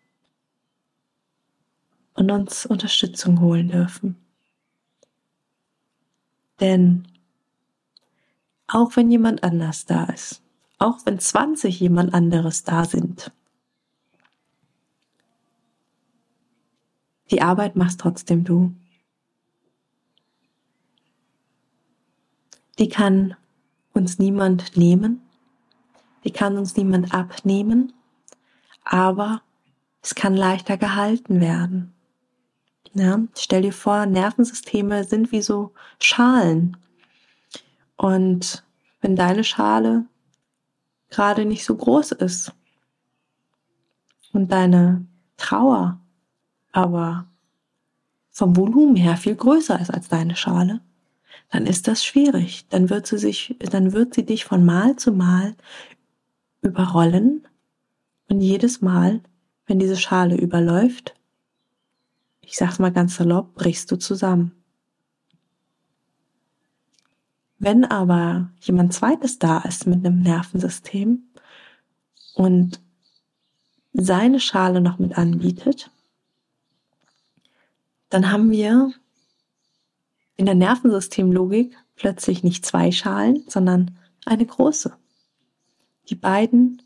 und 2.14 2.30
uns 2.30 2.66
Unterstützung 2.66 3.40
holen 3.40 3.68
dürfen. 3.68 4.16
Denn 6.60 7.08
auch 8.66 8.96
wenn 8.96 9.10
jemand 9.10 9.42
anders 9.42 9.84
da 9.84 10.04
ist, 10.04 10.42
auch 10.78 10.98
wenn 11.04 11.18
20 11.18 11.78
jemand 11.80 12.14
anderes 12.14 12.64
da 12.64 12.84
sind, 12.84 13.32
die 17.30 17.42
Arbeit 17.42 17.76
machst 17.76 18.00
trotzdem 18.00 18.44
du. 18.44 18.74
Die 22.78 22.88
kann 22.88 23.36
uns 23.92 24.18
niemand 24.18 24.76
nehmen, 24.76 25.22
die 26.24 26.30
kann 26.30 26.56
uns 26.56 26.76
niemand 26.76 27.14
abnehmen, 27.14 27.92
aber 28.84 29.42
es 30.02 30.14
kann 30.14 30.34
leichter 30.34 30.76
gehalten 30.76 31.40
werden. 31.40 31.94
Ja, 32.94 33.20
stell 33.38 33.62
dir 33.62 33.72
vor, 33.72 34.06
Nervensysteme 34.06 35.04
sind 35.04 35.32
wie 35.32 35.40
so 35.40 35.72
Schalen. 35.98 36.76
Und 37.96 38.64
wenn 39.00 39.16
deine 39.16 39.44
Schale 39.44 40.04
gerade 41.08 41.44
nicht 41.44 41.64
so 41.64 41.74
groß 41.74 42.12
ist 42.12 42.52
und 44.32 44.50
deine 44.52 45.06
Trauer 45.36 46.00
aber 46.72 47.26
vom 48.30 48.56
Volumen 48.56 48.96
her 48.96 49.16
viel 49.16 49.36
größer 49.36 49.78
ist 49.80 49.90
als 49.90 50.08
deine 50.08 50.36
Schale, 50.36 50.80
dann 51.50 51.66
ist 51.66 51.86
das 51.86 52.04
schwierig. 52.04 52.66
Dann 52.68 52.88
wird 52.88 53.06
sie 53.06 53.18
sich, 53.18 53.56
dann 53.58 53.92
wird 53.92 54.14
sie 54.14 54.24
dich 54.24 54.44
von 54.44 54.64
Mal 54.64 54.96
zu 54.96 55.12
Mal 55.12 55.54
überrollen 56.62 57.46
und 58.28 58.40
jedes 58.40 58.80
Mal, 58.80 59.20
wenn 59.66 59.78
diese 59.78 59.96
Schale 59.96 60.36
überläuft, 60.36 61.14
ich 62.42 62.56
sag's 62.56 62.78
mal 62.78 62.92
ganz 62.92 63.16
salopp, 63.16 63.54
brichst 63.54 63.90
du 63.90 63.96
zusammen. 63.96 64.52
Wenn 67.58 67.84
aber 67.84 68.50
jemand 68.60 68.92
zweites 68.92 69.38
da 69.38 69.60
ist 69.60 69.86
mit 69.86 70.04
einem 70.04 70.20
Nervensystem 70.20 71.22
und 72.34 72.80
seine 73.92 74.40
Schale 74.40 74.80
noch 74.80 74.98
mit 74.98 75.16
anbietet, 75.16 75.90
dann 78.08 78.30
haben 78.30 78.50
wir 78.50 78.92
in 80.36 80.46
der 80.46 80.54
Nervensystemlogik 80.54 81.76
plötzlich 81.94 82.42
nicht 82.42 82.66
zwei 82.66 82.90
Schalen, 82.90 83.44
sondern 83.48 83.96
eine 84.26 84.44
große. 84.44 84.96
Die 86.08 86.16
beiden 86.16 86.82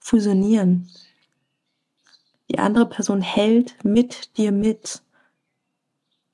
fusionieren. 0.00 0.90
Die 2.52 2.58
andere 2.58 2.84
Person 2.84 3.22
hält 3.22 3.82
mit 3.82 4.36
dir 4.36 4.52
mit. 4.52 5.02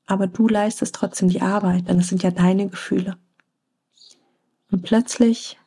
Aber 0.07 0.27
du 0.27 0.49
leistest 0.49 0.97
trotzdem 0.97 1.29
die 1.29 1.43
Arbeit, 1.43 1.87
denn 1.87 2.01
es 2.01 2.09
sind 2.09 2.25
ja 2.25 2.33
deine 2.33 2.69
Gefühle. 2.69 3.17
Und 4.73 4.83
plötzlich 4.83 5.61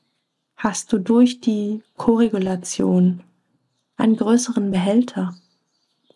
hast 0.57 0.91
du 0.91 0.97
durch 0.97 1.39
die 1.39 1.81
Korregulation 1.95 3.23
einen 3.95 4.17
größeren 4.17 4.71
Behälter 4.71 5.33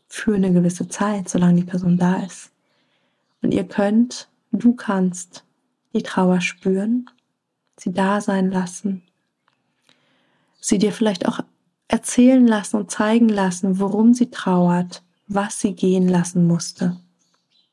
für 0.07 0.35
eine 0.35 0.51
gewisse 0.51 0.89
Zeit, 0.89 1.29
solange 1.29 1.61
die 1.61 1.67
Person 1.67 1.97
da 1.97 2.17
ist. 2.17 2.51
Und 3.41 3.53
ihr 3.53 3.65
könnt, 3.65 4.27
du 4.51 4.75
kannst 4.75 5.45
die 5.93 6.03
Trauer 6.03 6.41
spüren, 6.41 7.09
sie 7.77 7.93
da 7.93 8.19
sein 8.19 8.51
lassen, 8.51 9.01
sie 10.59 10.77
dir 10.77 10.91
vielleicht 10.91 11.25
auch 11.25 11.39
erzählen 11.87 12.45
lassen 12.45 12.77
und 12.77 12.91
zeigen 12.91 13.29
lassen, 13.29 13.79
worum 13.79 14.13
sie 14.13 14.29
trauert, 14.29 15.03
was 15.27 15.59
sie 15.59 15.73
gehen 15.73 16.07
lassen 16.07 16.47
musste, 16.47 16.97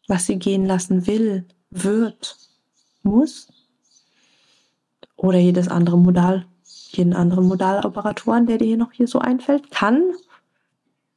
was 0.08 0.26
sie 0.26 0.38
gehen 0.38 0.66
lassen 0.66 1.06
will, 1.06 1.46
wird, 1.70 2.36
muss 3.02 3.48
oder 5.16 5.38
jedes 5.38 5.68
andere 5.68 5.98
Modal, 5.98 6.46
jeden 6.90 7.14
anderen 7.14 7.46
Modaloperatoren, 7.46 8.46
der 8.46 8.58
dir 8.58 8.66
hier 8.66 8.76
noch 8.76 8.92
hier 8.92 9.08
so 9.08 9.18
einfällt, 9.18 9.70
kann, 9.70 10.12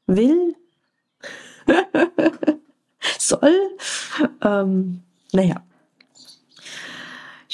will, 0.08 0.56
soll. 3.18 3.56
Ähm, 4.42 5.02
naja, 5.34 5.62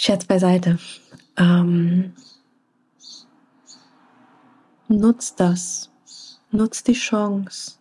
Scherz 0.03 0.25
beiseite. 0.25 0.79
Ähm, 1.37 2.13
nutz 4.91 5.35
das. 5.35 5.89
Nutz 6.51 6.83
die 6.83 6.93
Chance, 6.93 7.77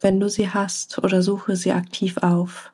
wenn 0.00 0.18
du 0.18 0.28
sie 0.30 0.48
hast 0.48 0.98
oder 0.98 1.22
suche 1.22 1.56
sie 1.56 1.72
aktiv 1.72 2.16
auf, 2.18 2.72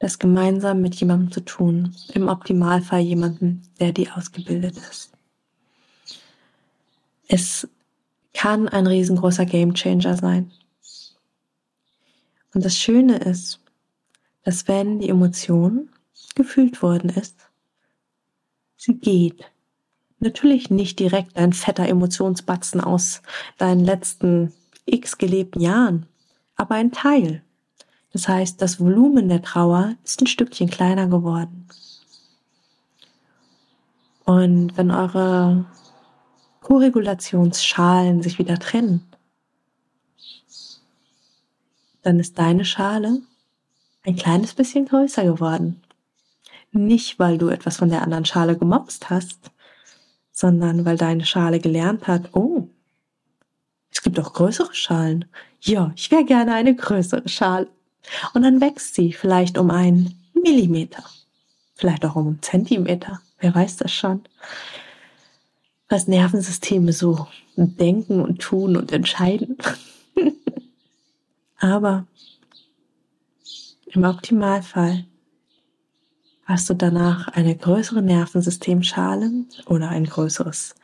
das 0.00 0.18
gemeinsam 0.18 0.80
mit 0.80 0.96
jemandem 0.96 1.30
zu 1.30 1.40
tun. 1.40 1.94
Im 2.14 2.28
Optimalfall 2.28 3.00
jemanden, 3.00 3.62
der 3.78 3.92
dir 3.92 4.16
ausgebildet 4.16 4.76
ist. 4.76 5.12
Es 7.28 7.68
kann 8.32 8.68
ein 8.68 8.86
riesengroßer 8.88 9.46
Gamechanger 9.46 10.16
sein. 10.16 10.50
Und 12.52 12.64
das 12.64 12.76
Schöne 12.76 13.18
ist, 13.18 13.60
dass 14.42 14.66
wenn 14.66 14.98
die 14.98 15.10
Emotion 15.10 15.90
gefühlt 16.34 16.82
worden 16.82 17.10
ist, 17.10 17.36
sie 18.76 18.94
geht. 18.94 19.50
Natürlich 20.20 20.68
nicht 20.68 20.98
direkt 20.98 21.36
ein 21.36 21.54
fetter 21.54 21.88
Emotionsbatzen 21.88 22.80
aus 22.82 23.22
deinen 23.56 23.82
letzten 23.84 24.52
x 24.84 25.16
gelebten 25.16 25.60
Jahren, 25.60 26.06
aber 26.56 26.74
ein 26.74 26.92
Teil. 26.92 27.42
Das 28.12 28.28
heißt, 28.28 28.60
das 28.60 28.80
Volumen 28.80 29.30
der 29.30 29.40
Trauer 29.40 29.94
ist 30.04 30.20
ein 30.20 30.26
Stückchen 30.26 30.68
kleiner 30.68 31.06
geworden. 31.06 31.66
Und 34.26 34.76
wenn 34.76 34.90
eure 34.90 35.64
Koregulationsschalen 36.60 38.22
sich 38.22 38.38
wieder 38.38 38.58
trennen, 38.58 39.06
dann 42.02 42.20
ist 42.20 42.38
deine 42.38 42.66
Schale 42.66 43.22
ein 44.04 44.16
kleines 44.16 44.54
bisschen 44.54 44.84
größer 44.84 45.24
geworden. 45.24 45.82
Nicht, 46.72 47.18
weil 47.18 47.38
du 47.38 47.48
etwas 47.48 47.78
von 47.78 47.88
der 47.88 48.02
anderen 48.02 48.24
Schale 48.24 48.56
gemobst 48.56 49.08
hast, 49.10 49.50
sondern 50.40 50.86
weil 50.86 50.96
deine 50.96 51.26
Schale 51.26 51.60
gelernt 51.60 52.06
hat, 52.06 52.30
oh, 52.34 52.66
es 53.92 54.00
gibt 54.00 54.18
auch 54.18 54.32
größere 54.32 54.74
Schalen. 54.74 55.26
Ja, 55.60 55.92
ich 55.96 56.10
wäre 56.10 56.24
gerne 56.24 56.54
eine 56.54 56.74
größere 56.74 57.28
Schale. 57.28 57.68
Und 58.32 58.42
dann 58.42 58.60
wächst 58.62 58.94
sie 58.94 59.12
vielleicht 59.12 59.58
um 59.58 59.70
einen 59.70 60.14
Millimeter, 60.32 61.04
vielleicht 61.74 62.06
auch 62.06 62.16
um 62.16 62.28
einen 62.28 62.42
Zentimeter, 62.42 63.20
wer 63.38 63.54
weiß 63.54 63.76
das 63.76 63.92
schon. 63.92 64.22
Was 65.90 66.08
Nervensysteme 66.08 66.94
so 66.94 67.26
denken 67.56 68.22
und 68.22 68.40
tun 68.40 68.78
und 68.78 68.92
entscheiden. 68.92 69.58
Aber 71.58 72.06
im 73.88 74.04
Optimalfall 74.04 75.04
hast 76.50 76.68
du 76.68 76.74
danach 76.74 77.28
eine 77.28 77.56
größere 77.56 78.02
Nervensystemschale 78.02 79.30
oder 79.66 79.88
ein 79.88 80.04
größeres 80.04 80.74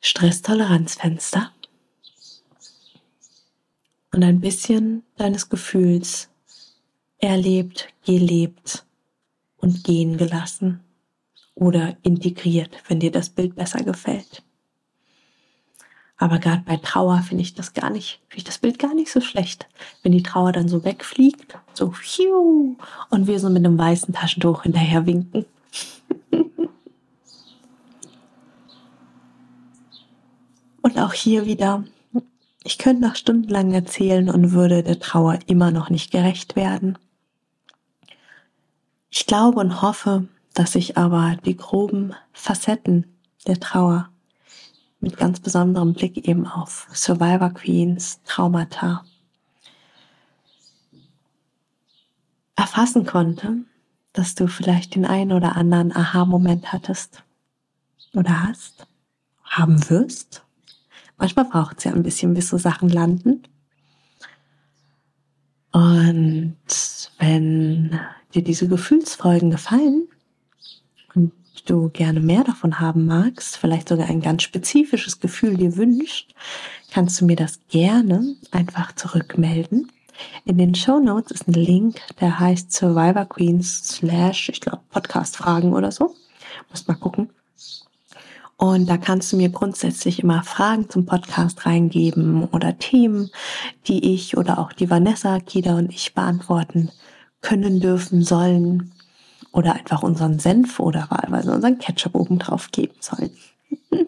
Stresstoleranzfenster 0.00 1.52
und 4.12 4.24
ein 4.24 4.40
bisschen 4.40 5.04
deines 5.16 5.48
Gefühls 5.48 6.28
erlebt, 7.18 7.88
gelebt 8.04 8.84
und 9.58 9.84
gehen 9.84 10.16
gelassen 10.16 10.80
oder 11.54 11.96
integriert, 12.02 12.76
wenn 12.88 13.00
dir 13.00 13.12
das 13.12 13.30
Bild 13.30 13.54
besser 13.54 13.84
gefällt. 13.84 14.42
Aber 16.18 16.38
gerade 16.38 16.62
bei 16.64 16.78
Trauer 16.78 17.18
finde 17.18 17.42
ich 17.42 17.54
das 17.54 17.74
gar 17.74 17.90
nicht, 17.90 18.20
finde 18.28 18.38
ich 18.38 18.44
das 18.44 18.56
Bild 18.58 18.78
gar 18.78 18.94
nicht 18.94 19.12
so 19.12 19.20
schlecht. 19.20 19.66
Wenn 20.02 20.12
die 20.12 20.22
Trauer 20.22 20.52
dann 20.52 20.68
so 20.68 20.82
wegfliegt, 20.84 21.58
so 21.74 21.92
hiu, 21.94 22.76
und 23.10 23.26
wir 23.26 23.38
so 23.38 23.50
mit 23.50 23.66
einem 23.66 23.76
weißen 23.78 24.14
Taschentuch 24.14 24.62
hinterher 24.62 25.04
winken. 25.04 25.44
und 30.80 30.98
auch 30.98 31.12
hier 31.12 31.44
wieder, 31.44 31.84
ich 32.64 32.78
könnte 32.78 33.06
noch 33.06 33.16
stundenlang 33.16 33.72
erzählen 33.72 34.30
und 34.30 34.52
würde 34.52 34.82
der 34.82 34.98
Trauer 34.98 35.38
immer 35.46 35.70
noch 35.70 35.90
nicht 35.90 36.10
gerecht 36.10 36.56
werden. 36.56 36.96
Ich 39.10 39.26
glaube 39.26 39.60
und 39.60 39.82
hoffe, 39.82 40.28
dass 40.54 40.74
ich 40.74 40.96
aber 40.96 41.36
die 41.44 41.56
groben 41.56 42.14
Facetten 42.32 43.04
der 43.46 43.60
Trauer 43.60 44.08
mit 45.00 45.16
ganz 45.16 45.40
besonderem 45.40 45.92
Blick 45.92 46.28
eben 46.28 46.46
auf 46.46 46.88
Survivor 46.92 47.50
Queens, 47.50 48.20
Traumata 48.24 49.04
erfassen 52.56 53.06
konnte, 53.06 53.58
dass 54.12 54.34
du 54.34 54.48
vielleicht 54.48 54.94
den 54.94 55.04
einen 55.04 55.32
oder 55.32 55.56
anderen 55.56 55.94
Aha-Moment 55.94 56.72
hattest 56.72 57.22
oder 58.14 58.42
hast, 58.42 58.86
haben 59.44 59.88
wirst. 59.90 60.42
Manchmal 61.18 61.44
braucht 61.44 61.78
es 61.78 61.84
ja 61.84 61.92
ein 61.92 62.02
bisschen, 62.02 62.34
bis 62.34 62.48
so 62.48 62.58
Sachen 62.58 62.88
landen. 62.88 63.42
Und 65.72 66.56
wenn 67.18 68.00
dir 68.34 68.42
diese 68.42 68.68
Gefühlsfolgen 68.68 69.50
gefallen 69.50 70.08
du 71.66 71.90
gerne 71.90 72.20
mehr 72.20 72.44
davon 72.44 72.80
haben 72.80 73.06
magst, 73.06 73.56
vielleicht 73.56 73.88
sogar 73.88 74.08
ein 74.08 74.20
ganz 74.20 74.42
spezifisches 74.42 75.20
Gefühl 75.20 75.56
dir 75.56 75.76
wünscht, 75.76 76.34
kannst 76.92 77.20
du 77.20 77.26
mir 77.26 77.36
das 77.36 77.60
gerne 77.68 78.36
einfach 78.50 78.92
zurückmelden. 78.94 79.92
In 80.44 80.58
den 80.58 80.74
Show 80.74 80.98
Notes 80.98 81.32
ist 81.32 81.48
ein 81.48 81.52
Link, 81.52 82.00
der 82.20 82.40
heißt 82.40 82.72
Survivor 82.72 83.26
Queens 83.26 83.88
slash, 83.88 84.48
ich 84.48 84.60
glaube, 84.60 84.80
Podcast 84.90 85.36
Fragen 85.36 85.74
oder 85.74 85.92
so. 85.92 86.14
Muss 86.70 86.86
mal 86.88 86.94
gucken. 86.94 87.30
Und 88.56 88.88
da 88.88 88.96
kannst 88.96 89.32
du 89.32 89.36
mir 89.36 89.50
grundsätzlich 89.50 90.22
immer 90.22 90.42
Fragen 90.42 90.88
zum 90.88 91.04
Podcast 91.04 91.66
reingeben 91.66 92.44
oder 92.44 92.78
Themen, 92.78 93.30
die 93.86 94.14
ich 94.14 94.38
oder 94.38 94.58
auch 94.58 94.72
die 94.72 94.88
Vanessa, 94.88 95.40
Kida 95.40 95.76
und 95.76 95.92
ich 95.92 96.14
beantworten 96.14 96.90
können, 97.42 97.80
dürfen, 97.80 98.22
sollen 98.22 98.92
oder 99.56 99.74
einfach 99.74 100.02
unseren 100.02 100.38
Senf 100.38 100.78
oder 100.78 101.06
wahlweise 101.08 101.50
unseren 101.50 101.78
Ketchup 101.78 102.14
oben 102.14 102.38
drauf 102.38 102.70
geben 102.72 102.94
sollen. 103.00 103.30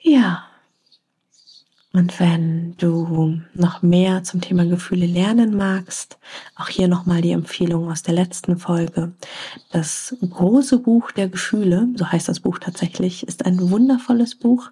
ja. 0.00 0.44
Und 1.92 2.18
wenn 2.18 2.74
du 2.78 3.40
noch 3.52 3.82
mehr 3.82 4.24
zum 4.24 4.40
Thema 4.40 4.64
Gefühle 4.64 5.06
lernen 5.06 5.56
magst, 5.56 6.18
auch 6.56 6.68
hier 6.68 6.88
nochmal 6.88 7.20
die 7.20 7.30
Empfehlung 7.32 7.88
aus 7.88 8.02
der 8.02 8.14
letzten 8.14 8.56
Folge. 8.56 9.12
Das 9.70 10.16
große 10.28 10.78
Buch 10.78 11.12
der 11.12 11.28
Gefühle, 11.28 11.88
so 11.94 12.10
heißt 12.10 12.28
das 12.28 12.40
Buch 12.40 12.58
tatsächlich, 12.58 13.28
ist 13.28 13.44
ein 13.44 13.70
wundervolles 13.70 14.34
Buch, 14.36 14.70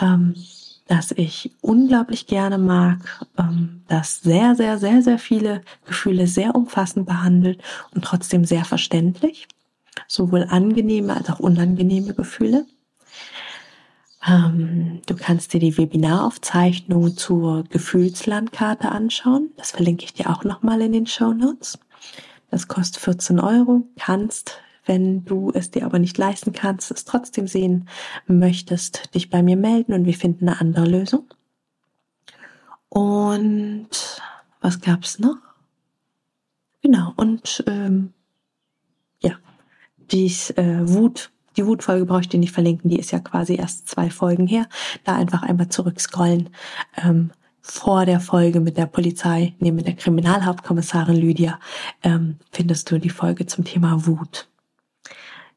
ähm, 0.00 0.34
das 0.88 1.12
ich 1.12 1.52
unglaublich 1.60 2.26
gerne 2.26 2.58
mag, 2.58 2.98
ähm, 3.38 3.82
das 3.88 4.20
sehr, 4.20 4.56
sehr, 4.56 4.78
sehr, 4.78 5.02
sehr 5.02 5.18
viele 5.18 5.62
Gefühle 5.86 6.26
sehr 6.26 6.54
umfassend 6.54 7.06
behandelt 7.06 7.62
und 7.94 8.04
trotzdem 8.04 8.44
sehr 8.44 8.64
verständlich. 8.64 9.46
Sowohl 10.06 10.46
angenehme 10.48 11.14
als 11.14 11.28
auch 11.28 11.40
unangenehme 11.40 12.14
Gefühle. 12.14 12.66
Ähm, 14.26 15.02
du 15.06 15.14
kannst 15.14 15.52
dir 15.52 15.60
die 15.60 15.76
Webinaraufzeichnung 15.76 17.16
zur 17.16 17.64
Gefühlslandkarte 17.64 18.90
anschauen. 18.90 19.50
Das 19.56 19.72
verlinke 19.72 20.04
ich 20.04 20.14
dir 20.14 20.30
auch 20.30 20.44
nochmal 20.44 20.80
in 20.80 20.92
den 20.92 21.06
Show 21.06 21.32
Notes. 21.32 21.78
Das 22.50 22.66
kostet 22.66 23.02
14 23.02 23.40
Euro. 23.40 23.86
Kannst, 23.98 24.60
wenn 24.88 25.24
du 25.24 25.52
es 25.54 25.70
dir 25.70 25.84
aber 25.84 25.98
nicht 25.98 26.18
leisten 26.18 26.52
kannst, 26.52 26.90
es 26.90 27.04
trotzdem 27.04 27.46
sehen 27.46 27.88
möchtest, 28.26 29.14
dich 29.14 29.30
bei 29.30 29.42
mir 29.42 29.56
melden 29.56 29.92
und 29.92 30.06
wir 30.06 30.14
finden 30.14 30.48
eine 30.48 30.60
andere 30.60 30.86
Lösung. 30.86 31.26
Und 32.88 33.90
was 34.60 34.80
gab's 34.80 35.18
noch? 35.18 35.36
Genau, 36.80 37.12
und 37.16 37.62
ähm, 37.66 38.12
ja, 39.20 39.32
dies 40.10 40.50
äh, 40.50 40.88
Wut 40.88 41.30
die 41.58 41.66
Wutfolge 41.66 42.06
brauche 42.06 42.20
ich 42.20 42.28
dir 42.28 42.38
nicht 42.38 42.52
verlinken, 42.52 42.88
die 42.88 43.00
ist 43.00 43.10
ja 43.10 43.18
quasi 43.18 43.56
erst 43.56 43.88
zwei 43.88 44.10
Folgen 44.10 44.46
her. 44.46 44.68
Da 45.02 45.16
einfach 45.16 45.42
einmal 45.42 45.68
zurückscrollen. 45.68 46.50
Ähm, 46.96 47.32
vor 47.60 48.06
der 48.06 48.20
Folge 48.20 48.60
mit 48.60 48.78
der 48.78 48.86
Polizei, 48.86 49.54
mit 49.58 49.86
der 49.86 49.96
Kriminalhauptkommissarin 49.96 51.16
Lydia, 51.16 51.58
ähm, 52.02 52.36
findest 52.52 52.90
du 52.90 52.98
die 52.98 53.10
Folge 53.10 53.46
zum 53.46 53.64
Thema 53.64 54.06
Wut. 54.06 54.47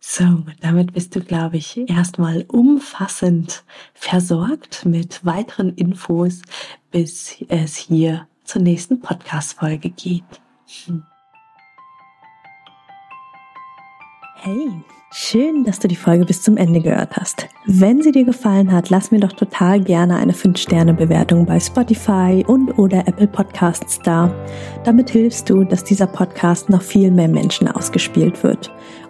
So, 0.04 0.24
damit 0.62 0.94
bist 0.94 1.16
du, 1.16 1.22
glaube 1.22 1.58
ich, 1.58 1.88
erstmal 1.88 2.44
umfassend 2.48 3.64
versorgt 3.94 4.84
mit 4.84 5.24
weiteren 5.24 5.76
Infos, 5.76 6.42
bis 6.90 7.36
es 7.50 7.76
hier 7.76 8.28
zur 8.44 8.64
nächsten 8.64 9.00
Podcast-Folge 9.00 9.92
geht. 9.92 10.24
Hey, 14.38 14.72
schön, 15.12 15.66
dass 15.66 15.78
du 15.78 15.88
die 15.88 15.96
Folge 15.96 16.26
bis 16.26 16.42
zum 16.42 16.58
Ende 16.58 16.82
gehört 16.82 17.16
hast. 17.16 17.48
Wenn 17.68 18.02
sie 18.02 18.12
dir 18.12 18.26
gefallen 18.26 18.72
hat, 18.72 18.90
lass 18.90 19.12
mir 19.12 19.20
doch 19.20 19.34
total 19.34 19.80
gerne 19.82 20.16
eine 20.16 20.34
5-Sterne-Bewertung 20.34 21.46
bei 21.46 21.60
Spotify 21.60 22.44
und 22.48 22.72
oder 22.80 23.08
Apple 23.08 23.28
Podcasts 23.28 24.00
da. 24.00 24.34
Damit 24.84 25.12
hilfst 25.12 25.48
du, 25.48 25.64
dass 25.64 25.84
dieser 25.84 26.08
Podcast 26.08 26.70
noch 26.72 26.82
viel 26.82 27.12
mehr 27.12 27.28
Menschen 27.28 27.68
ausgespielt 27.68 28.42
wird. 28.44 28.72